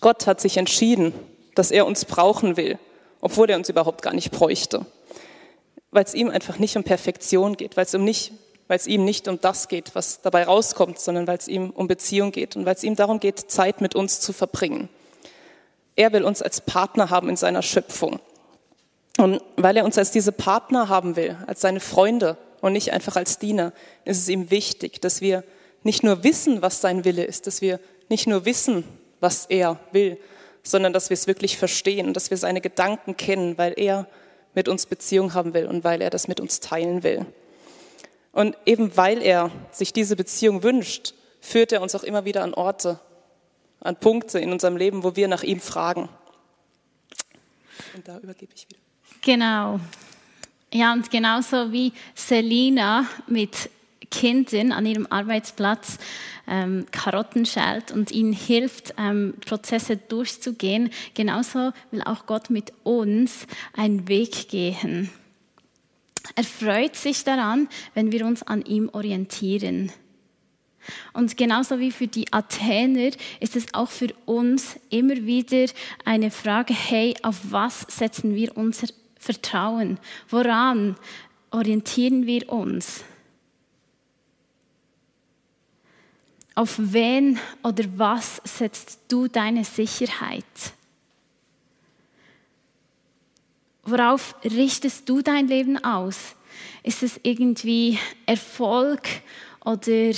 Gott 0.00 0.26
hat 0.26 0.40
sich 0.40 0.56
entschieden, 0.56 1.14
dass 1.54 1.70
er 1.70 1.86
uns 1.86 2.04
brauchen 2.04 2.56
will, 2.56 2.78
obwohl 3.20 3.50
er 3.50 3.56
uns 3.56 3.68
überhaupt 3.68 4.02
gar 4.02 4.14
nicht 4.14 4.30
bräuchte. 4.30 4.86
Weil 5.90 6.04
es 6.04 6.14
ihm 6.14 6.30
einfach 6.30 6.58
nicht 6.58 6.76
um 6.76 6.84
Perfektion 6.84 7.56
geht, 7.56 7.76
weil 7.76 7.84
es, 7.84 7.94
um 7.94 8.04
nicht, 8.04 8.32
weil 8.68 8.76
es 8.76 8.86
ihm 8.86 9.04
nicht 9.04 9.28
um 9.28 9.40
das 9.40 9.68
geht, 9.68 9.94
was 9.94 10.22
dabei 10.22 10.44
rauskommt, 10.44 10.98
sondern 10.98 11.26
weil 11.26 11.38
es 11.38 11.48
ihm 11.48 11.70
um 11.70 11.88
Beziehung 11.88 12.32
geht 12.32 12.56
und 12.56 12.64
weil 12.64 12.74
es 12.74 12.84
ihm 12.84 12.96
darum 12.96 13.20
geht, 13.20 13.50
Zeit 13.50 13.80
mit 13.80 13.94
uns 13.94 14.20
zu 14.20 14.32
verbringen. 14.32 14.88
Er 15.94 16.12
will 16.12 16.24
uns 16.24 16.40
als 16.40 16.60
Partner 16.62 17.10
haben 17.10 17.28
in 17.28 17.36
seiner 17.36 17.62
Schöpfung. 17.62 18.20
Und 19.18 19.42
weil 19.56 19.76
er 19.76 19.84
uns 19.84 19.98
als 19.98 20.10
diese 20.10 20.32
Partner 20.32 20.88
haben 20.88 21.16
will, 21.16 21.36
als 21.46 21.60
seine 21.60 21.80
Freunde, 21.80 22.38
und 22.62 22.72
nicht 22.72 22.92
einfach 22.92 23.16
als 23.16 23.38
Diener, 23.38 23.72
ist 24.04 24.18
es 24.18 24.28
ihm 24.28 24.50
wichtig, 24.50 25.00
dass 25.02 25.20
wir 25.20 25.44
nicht 25.82 26.02
nur 26.04 26.24
wissen, 26.24 26.62
was 26.62 26.80
sein 26.80 27.04
Wille 27.04 27.24
ist, 27.24 27.46
dass 27.46 27.60
wir 27.60 27.80
nicht 28.08 28.26
nur 28.26 28.44
wissen, 28.44 28.84
was 29.20 29.46
er 29.46 29.78
will, 29.90 30.16
sondern 30.62 30.92
dass 30.92 31.10
wir 31.10 31.14
es 31.14 31.26
wirklich 31.26 31.58
verstehen, 31.58 32.14
dass 32.14 32.30
wir 32.30 32.36
seine 32.36 32.60
Gedanken 32.60 33.16
kennen, 33.16 33.58
weil 33.58 33.74
er 33.76 34.06
mit 34.54 34.68
uns 34.68 34.86
Beziehung 34.86 35.34
haben 35.34 35.54
will 35.54 35.66
und 35.66 35.84
weil 35.84 36.02
er 36.02 36.10
das 36.10 36.28
mit 36.28 36.40
uns 36.40 36.60
teilen 36.60 37.02
will. 37.02 37.26
Und 38.32 38.56
eben 38.64 38.96
weil 38.96 39.22
er 39.22 39.50
sich 39.70 39.92
diese 39.92 40.16
Beziehung 40.16 40.62
wünscht, 40.62 41.14
führt 41.40 41.72
er 41.72 41.82
uns 41.82 41.94
auch 41.94 42.02
immer 42.02 42.24
wieder 42.24 42.42
an 42.42 42.54
Orte, 42.54 43.00
an 43.80 43.96
Punkte 43.96 44.38
in 44.38 44.52
unserem 44.52 44.76
Leben, 44.76 45.02
wo 45.02 45.16
wir 45.16 45.28
nach 45.28 45.42
ihm 45.42 45.60
fragen. 45.60 46.08
Und 47.94 48.06
da 48.06 48.18
übergebe 48.18 48.52
ich 48.54 48.68
wieder. 48.68 48.80
Genau. 49.22 49.80
Ja, 50.72 50.92
und 50.92 51.10
genauso 51.10 51.70
wie 51.72 51.92
Selina 52.14 53.06
mit 53.26 53.68
Kindern 54.12 54.70
an 54.70 54.86
ihrem 54.86 55.06
Arbeitsplatz 55.10 55.98
ähm, 56.46 56.86
Karotten 56.92 57.46
schält 57.46 57.90
und 57.90 58.12
ihnen 58.12 58.32
hilft, 58.32 58.94
ähm, 58.98 59.34
Prozesse 59.44 59.96
durchzugehen, 59.96 60.90
genauso 61.14 61.72
will 61.90 62.02
auch 62.02 62.26
Gott 62.26 62.50
mit 62.50 62.72
uns 62.84 63.46
einen 63.74 64.06
Weg 64.06 64.48
gehen. 64.48 65.10
Er 66.36 66.44
freut 66.44 66.94
sich 66.94 67.24
daran, 67.24 67.68
wenn 67.94 68.12
wir 68.12 68.24
uns 68.24 68.42
an 68.42 68.62
ihm 68.62 68.90
orientieren. 68.92 69.90
Und 71.12 71.36
genauso 71.36 71.78
wie 71.78 71.90
für 71.90 72.08
die 72.08 72.32
Athener 72.32 73.10
ist 73.40 73.56
es 73.56 73.72
auch 73.72 73.90
für 73.90 74.08
uns 74.26 74.76
immer 74.90 75.16
wieder 75.16 75.66
eine 76.04 76.30
Frage, 76.30 76.74
hey, 76.74 77.14
auf 77.22 77.38
was 77.50 77.86
setzen 77.88 78.34
wir 78.34 78.56
unser 78.56 78.88
Vertrauen? 79.18 79.98
Woran 80.28 80.96
orientieren 81.50 82.26
wir 82.26 82.52
uns? 82.52 83.04
Auf 86.54 86.74
wen 86.78 87.38
oder 87.62 87.84
was 87.96 88.40
setzt 88.44 89.00
du 89.08 89.26
deine 89.26 89.64
Sicherheit? 89.64 90.44
Worauf 93.84 94.36
richtest 94.44 95.08
du 95.08 95.22
dein 95.22 95.48
Leben 95.48 95.82
aus? 95.82 96.36
Ist 96.82 97.02
es 97.02 97.18
irgendwie 97.22 97.98
Erfolg 98.26 99.02
oder 99.64 100.12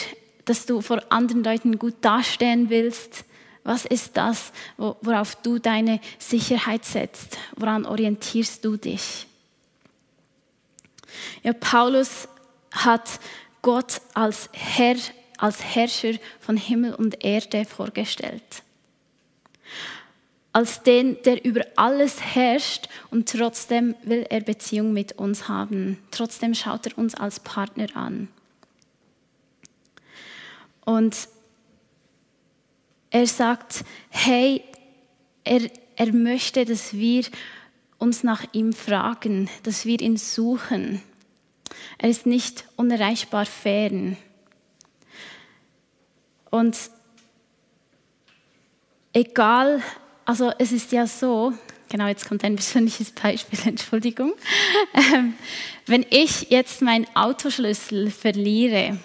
dass 0.44 0.66
du 0.66 0.80
vor 0.80 1.02
anderen 1.10 1.44
Leuten 1.44 1.78
gut 1.78 1.94
dastehen 2.00 2.68
willst? 2.68 3.24
Was 3.62 3.86
ist 3.86 4.16
das, 4.16 4.52
worauf 4.76 5.36
du 5.36 5.58
deine 5.58 6.00
Sicherheit 6.18 6.84
setzt? 6.84 7.38
Woran 7.56 7.86
orientierst 7.86 8.62
du 8.62 8.76
dich? 8.76 9.26
Ja, 11.42 11.54
Paulus 11.54 12.28
hat 12.72 13.20
Gott 13.62 14.02
als 14.12 14.50
Herr, 14.52 14.96
als 15.44 15.62
Herrscher 15.62 16.14
von 16.40 16.56
Himmel 16.56 16.94
und 16.94 17.22
Erde 17.22 17.64
vorgestellt 17.64 18.62
als 20.54 20.84
den, 20.84 21.20
der 21.24 21.44
über 21.44 21.66
alles 21.74 22.20
herrscht 22.20 22.88
und 23.10 23.28
trotzdem 23.28 23.96
will 24.04 24.24
er 24.30 24.40
Beziehung 24.40 24.92
mit 24.92 25.18
uns 25.18 25.48
haben. 25.48 25.98
Trotzdem 26.12 26.54
schaut 26.54 26.86
er 26.86 26.96
uns 26.96 27.16
als 27.16 27.40
Partner 27.40 27.88
an. 27.94 28.28
Und 30.84 31.28
er 33.10 33.26
sagt, 33.26 33.84
hey, 34.10 34.62
er, 35.42 35.68
er 35.96 36.12
möchte, 36.12 36.64
dass 36.64 36.94
wir 36.94 37.24
uns 37.98 38.22
nach 38.22 38.44
ihm 38.52 38.72
fragen, 38.72 39.50
dass 39.64 39.86
wir 39.86 40.00
ihn 40.00 40.16
suchen. 40.16 41.02
Er 41.98 42.10
ist 42.10 42.26
nicht 42.26 42.64
unerreichbar 42.76 43.44
fern. 43.44 44.16
Und 46.54 46.78
egal, 49.12 49.82
also 50.24 50.52
es 50.56 50.70
ist 50.70 50.92
ja 50.92 51.04
so, 51.04 51.52
genau 51.88 52.06
jetzt 52.06 52.28
kommt 52.28 52.44
ein 52.44 52.54
persönliches 52.54 53.10
Beispiel, 53.10 53.58
Entschuldigung. 53.64 54.34
Ähm, 54.94 55.34
wenn 55.86 56.06
ich 56.10 56.50
jetzt 56.50 56.80
meinen 56.80 57.08
Autoschlüssel 57.16 58.08
verliere 58.12 59.00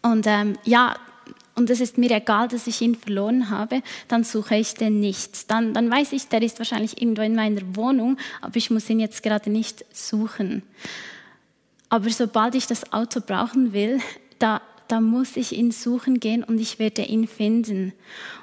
und 0.00 0.26
ähm, 0.26 0.58
ja, 0.64 0.96
und 1.56 1.68
es 1.68 1.80
ist 1.80 1.98
mir 1.98 2.10
egal, 2.10 2.48
dass 2.48 2.68
ich 2.68 2.80
ihn 2.80 2.94
verloren 2.94 3.50
habe, 3.50 3.82
dann 4.08 4.24
suche 4.24 4.56
ich 4.56 4.72
den 4.72 5.00
nicht. 5.00 5.50
Dann, 5.50 5.74
dann 5.74 5.90
weiß 5.90 6.12
ich, 6.12 6.28
der 6.28 6.40
ist 6.40 6.58
wahrscheinlich 6.58 7.02
irgendwo 7.02 7.20
in 7.20 7.34
meiner 7.34 7.76
Wohnung, 7.76 8.16
aber 8.40 8.56
ich 8.56 8.70
muss 8.70 8.88
ihn 8.88 8.98
jetzt 8.98 9.22
gerade 9.22 9.50
nicht 9.50 9.84
suchen. 9.94 10.62
Aber 11.90 12.08
sobald 12.08 12.54
ich 12.54 12.66
das 12.66 12.94
Auto 12.94 13.20
brauchen 13.20 13.74
will, 13.74 14.00
da 14.38 14.62
da 14.88 15.00
muss 15.00 15.36
ich 15.36 15.52
ihn 15.52 15.70
suchen 15.70 16.20
gehen 16.20 16.44
und 16.44 16.58
ich 16.58 16.78
werde 16.78 17.02
ihn 17.02 17.26
finden. 17.26 17.92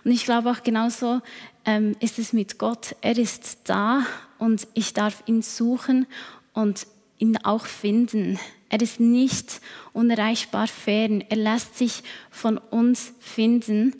Und 0.03 0.11
ich 0.11 0.25
glaube 0.25 0.51
auch 0.51 0.63
genauso 0.63 1.21
ähm, 1.65 1.95
ist 1.99 2.19
es 2.19 2.33
mit 2.33 2.57
Gott. 2.57 2.95
Er 3.01 3.17
ist 3.17 3.59
da 3.65 4.05
und 4.37 4.67
ich 4.73 4.93
darf 4.93 5.23
ihn 5.25 5.41
suchen 5.41 6.07
und 6.53 6.87
ihn 7.19 7.37
auch 7.37 7.65
finden. 7.65 8.39
Er 8.69 8.81
ist 8.81 8.99
nicht 8.99 9.61
unerreichbar 9.93 10.67
fern. 10.67 11.23
Er 11.29 11.37
lässt 11.37 11.77
sich 11.77 12.03
von 12.29 12.57
uns 12.57 13.13
finden 13.19 13.95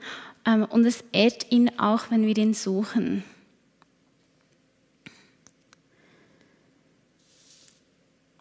ähm, 0.45 0.65
und 0.65 0.85
es 0.85 1.03
ehrt 1.11 1.51
ihn 1.51 1.77
auch, 1.77 2.09
wenn 2.09 2.25
wir 2.25 2.37
ihn 2.37 2.53
suchen. 2.53 3.23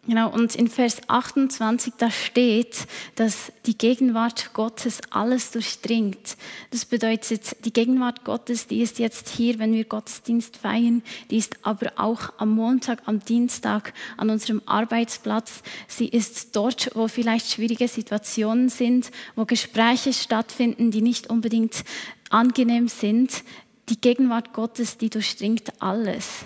Genau, 0.07 0.31
und 0.31 0.55
in 0.55 0.67
Vers 0.67 0.99
28, 1.07 1.93
da 1.95 2.09
steht, 2.09 2.87
dass 3.13 3.51
die 3.67 3.77
Gegenwart 3.77 4.51
Gottes 4.53 4.99
alles 5.11 5.51
durchdringt. 5.51 6.37
Das 6.71 6.85
bedeutet, 6.85 7.55
die 7.65 7.71
Gegenwart 7.71 8.23
Gottes, 8.23 8.65
die 8.65 8.81
ist 8.81 8.97
jetzt 8.97 9.29
hier, 9.29 9.59
wenn 9.59 9.73
wir 9.73 9.85
Gottesdienst 9.85 10.57
feiern, 10.57 11.03
die 11.29 11.37
ist 11.37 11.55
aber 11.61 11.91
auch 11.97 12.33
am 12.39 12.49
Montag, 12.49 13.03
am 13.05 13.19
Dienstag 13.19 13.93
an 14.17 14.31
unserem 14.31 14.63
Arbeitsplatz. 14.65 15.61
Sie 15.87 16.07
ist 16.07 16.55
dort, 16.55 16.89
wo 16.95 17.07
vielleicht 17.07 17.51
schwierige 17.51 17.87
Situationen 17.87 18.69
sind, 18.69 19.11
wo 19.35 19.45
Gespräche 19.45 20.13
stattfinden, 20.13 20.89
die 20.89 21.03
nicht 21.03 21.29
unbedingt 21.29 21.83
angenehm 22.31 22.87
sind. 22.87 23.43
Die 23.89 24.01
Gegenwart 24.01 24.51
Gottes, 24.53 24.97
die 24.97 25.11
durchdringt 25.11 25.79
alles. 25.79 26.45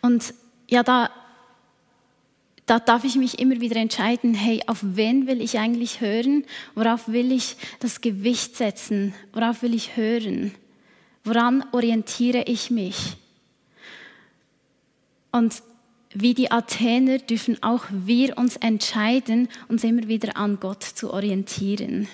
Und 0.00 0.34
ja, 0.68 0.82
da, 0.82 1.10
da 2.66 2.78
darf 2.78 3.04
ich 3.04 3.16
mich 3.16 3.38
immer 3.38 3.60
wieder 3.60 3.76
entscheiden, 3.76 4.34
hey, 4.34 4.62
auf 4.66 4.78
wen 4.82 5.26
will 5.26 5.40
ich 5.40 5.58
eigentlich 5.58 6.00
hören? 6.00 6.44
Worauf 6.74 7.08
will 7.08 7.32
ich 7.32 7.56
das 7.80 8.00
Gewicht 8.00 8.56
setzen? 8.56 9.14
Worauf 9.32 9.62
will 9.62 9.74
ich 9.74 9.96
hören? 9.96 10.54
Woran 11.24 11.64
orientiere 11.72 12.44
ich 12.46 12.70
mich? 12.70 13.16
Und 15.30 15.62
wie 16.14 16.34
die 16.34 16.50
Athener 16.50 17.18
dürfen 17.18 17.62
auch 17.62 17.84
wir 17.90 18.36
uns 18.36 18.56
entscheiden, 18.56 19.48
uns 19.68 19.82
immer 19.82 20.08
wieder 20.08 20.36
an 20.36 20.60
Gott 20.60 20.82
zu 20.82 21.10
orientieren. 21.12 22.06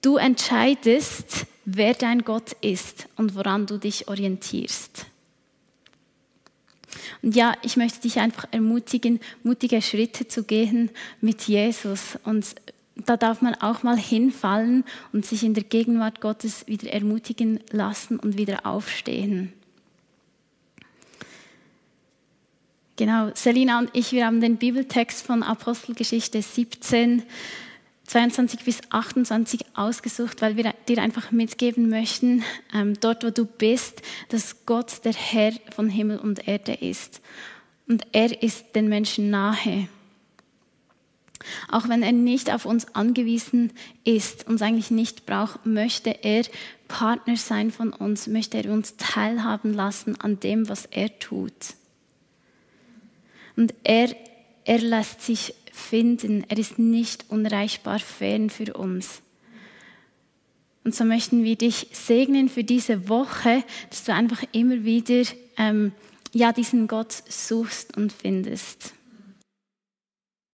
Du 0.00 0.16
entscheidest, 0.16 1.46
wer 1.64 1.94
dein 1.94 2.24
Gott 2.24 2.52
ist 2.60 3.08
und 3.16 3.34
woran 3.34 3.66
du 3.66 3.78
dich 3.78 4.08
orientierst. 4.08 5.06
Und 7.22 7.34
ja, 7.34 7.54
ich 7.62 7.76
möchte 7.76 8.00
dich 8.00 8.18
einfach 8.18 8.46
ermutigen, 8.50 9.20
mutige 9.42 9.80
Schritte 9.82 10.28
zu 10.28 10.44
gehen 10.44 10.90
mit 11.20 11.42
Jesus. 11.42 12.18
Und 12.24 12.54
da 12.96 13.16
darf 13.16 13.42
man 13.42 13.54
auch 13.54 13.82
mal 13.82 13.96
hinfallen 13.96 14.84
und 15.12 15.26
sich 15.26 15.42
in 15.42 15.54
der 15.54 15.64
Gegenwart 15.64 16.20
Gottes 16.20 16.66
wieder 16.66 16.92
ermutigen 16.92 17.60
lassen 17.70 18.18
und 18.18 18.38
wieder 18.38 18.66
aufstehen. 18.66 19.52
Genau, 22.96 23.32
Selina 23.34 23.80
und 23.80 23.90
ich, 23.92 24.12
wir 24.12 24.24
haben 24.24 24.40
den 24.40 24.56
Bibeltext 24.56 25.26
von 25.26 25.42
Apostelgeschichte 25.42 26.40
17 26.40 27.24
22 28.06 28.64
bis 28.64 28.80
28 28.90 29.64
ausgesucht, 29.74 30.42
weil 30.42 30.56
wir 30.56 30.74
dir 30.88 31.00
einfach 31.00 31.30
mitgeben 31.30 31.88
möchten, 31.88 32.44
ähm, 32.74 32.94
dort 33.00 33.24
wo 33.24 33.30
du 33.30 33.46
bist, 33.46 34.02
dass 34.28 34.66
Gott 34.66 35.04
der 35.04 35.14
Herr 35.14 35.52
von 35.74 35.88
Himmel 35.88 36.18
und 36.18 36.46
Erde 36.46 36.74
ist. 36.74 37.20
Und 37.88 38.06
er 38.12 38.42
ist 38.42 38.74
den 38.74 38.88
Menschen 38.88 39.30
nahe. 39.30 39.88
Auch 41.70 41.88
wenn 41.88 42.02
er 42.02 42.12
nicht 42.12 42.52
auf 42.52 42.64
uns 42.64 42.94
angewiesen 42.94 43.72
ist, 44.04 44.46
uns 44.46 44.62
eigentlich 44.62 44.90
nicht 44.90 45.26
braucht, 45.26 45.66
möchte 45.66 46.24
er 46.24 46.44
Partner 46.88 47.36
sein 47.36 47.70
von 47.70 47.92
uns, 47.92 48.26
möchte 48.26 48.58
er 48.58 48.72
uns 48.72 48.96
teilhaben 48.96 49.74
lassen 49.74 50.18
an 50.20 50.40
dem, 50.40 50.68
was 50.68 50.86
er 50.86 51.18
tut. 51.18 51.52
Und 53.56 53.74
er, 53.84 54.14
er 54.64 54.78
lässt 54.78 55.22
sich 55.22 55.54
finden. 55.74 56.44
Er 56.48 56.58
ist 56.58 56.78
nicht 56.78 57.26
unreichbar 57.28 57.98
fern 57.98 58.48
für 58.48 58.74
uns. 58.74 59.22
Und 60.84 60.94
so 60.94 61.04
möchten 61.04 61.44
wir 61.44 61.56
dich 61.56 61.88
segnen 61.92 62.48
für 62.48 62.62
diese 62.62 63.08
Woche, 63.08 63.64
dass 63.90 64.04
du 64.04 64.12
einfach 64.12 64.44
immer 64.52 64.84
wieder 64.84 65.24
ähm, 65.56 65.92
ja, 66.32 66.52
diesen 66.52 66.86
Gott 66.88 67.12
suchst 67.28 67.96
und 67.96 68.12
findest. 68.12 68.92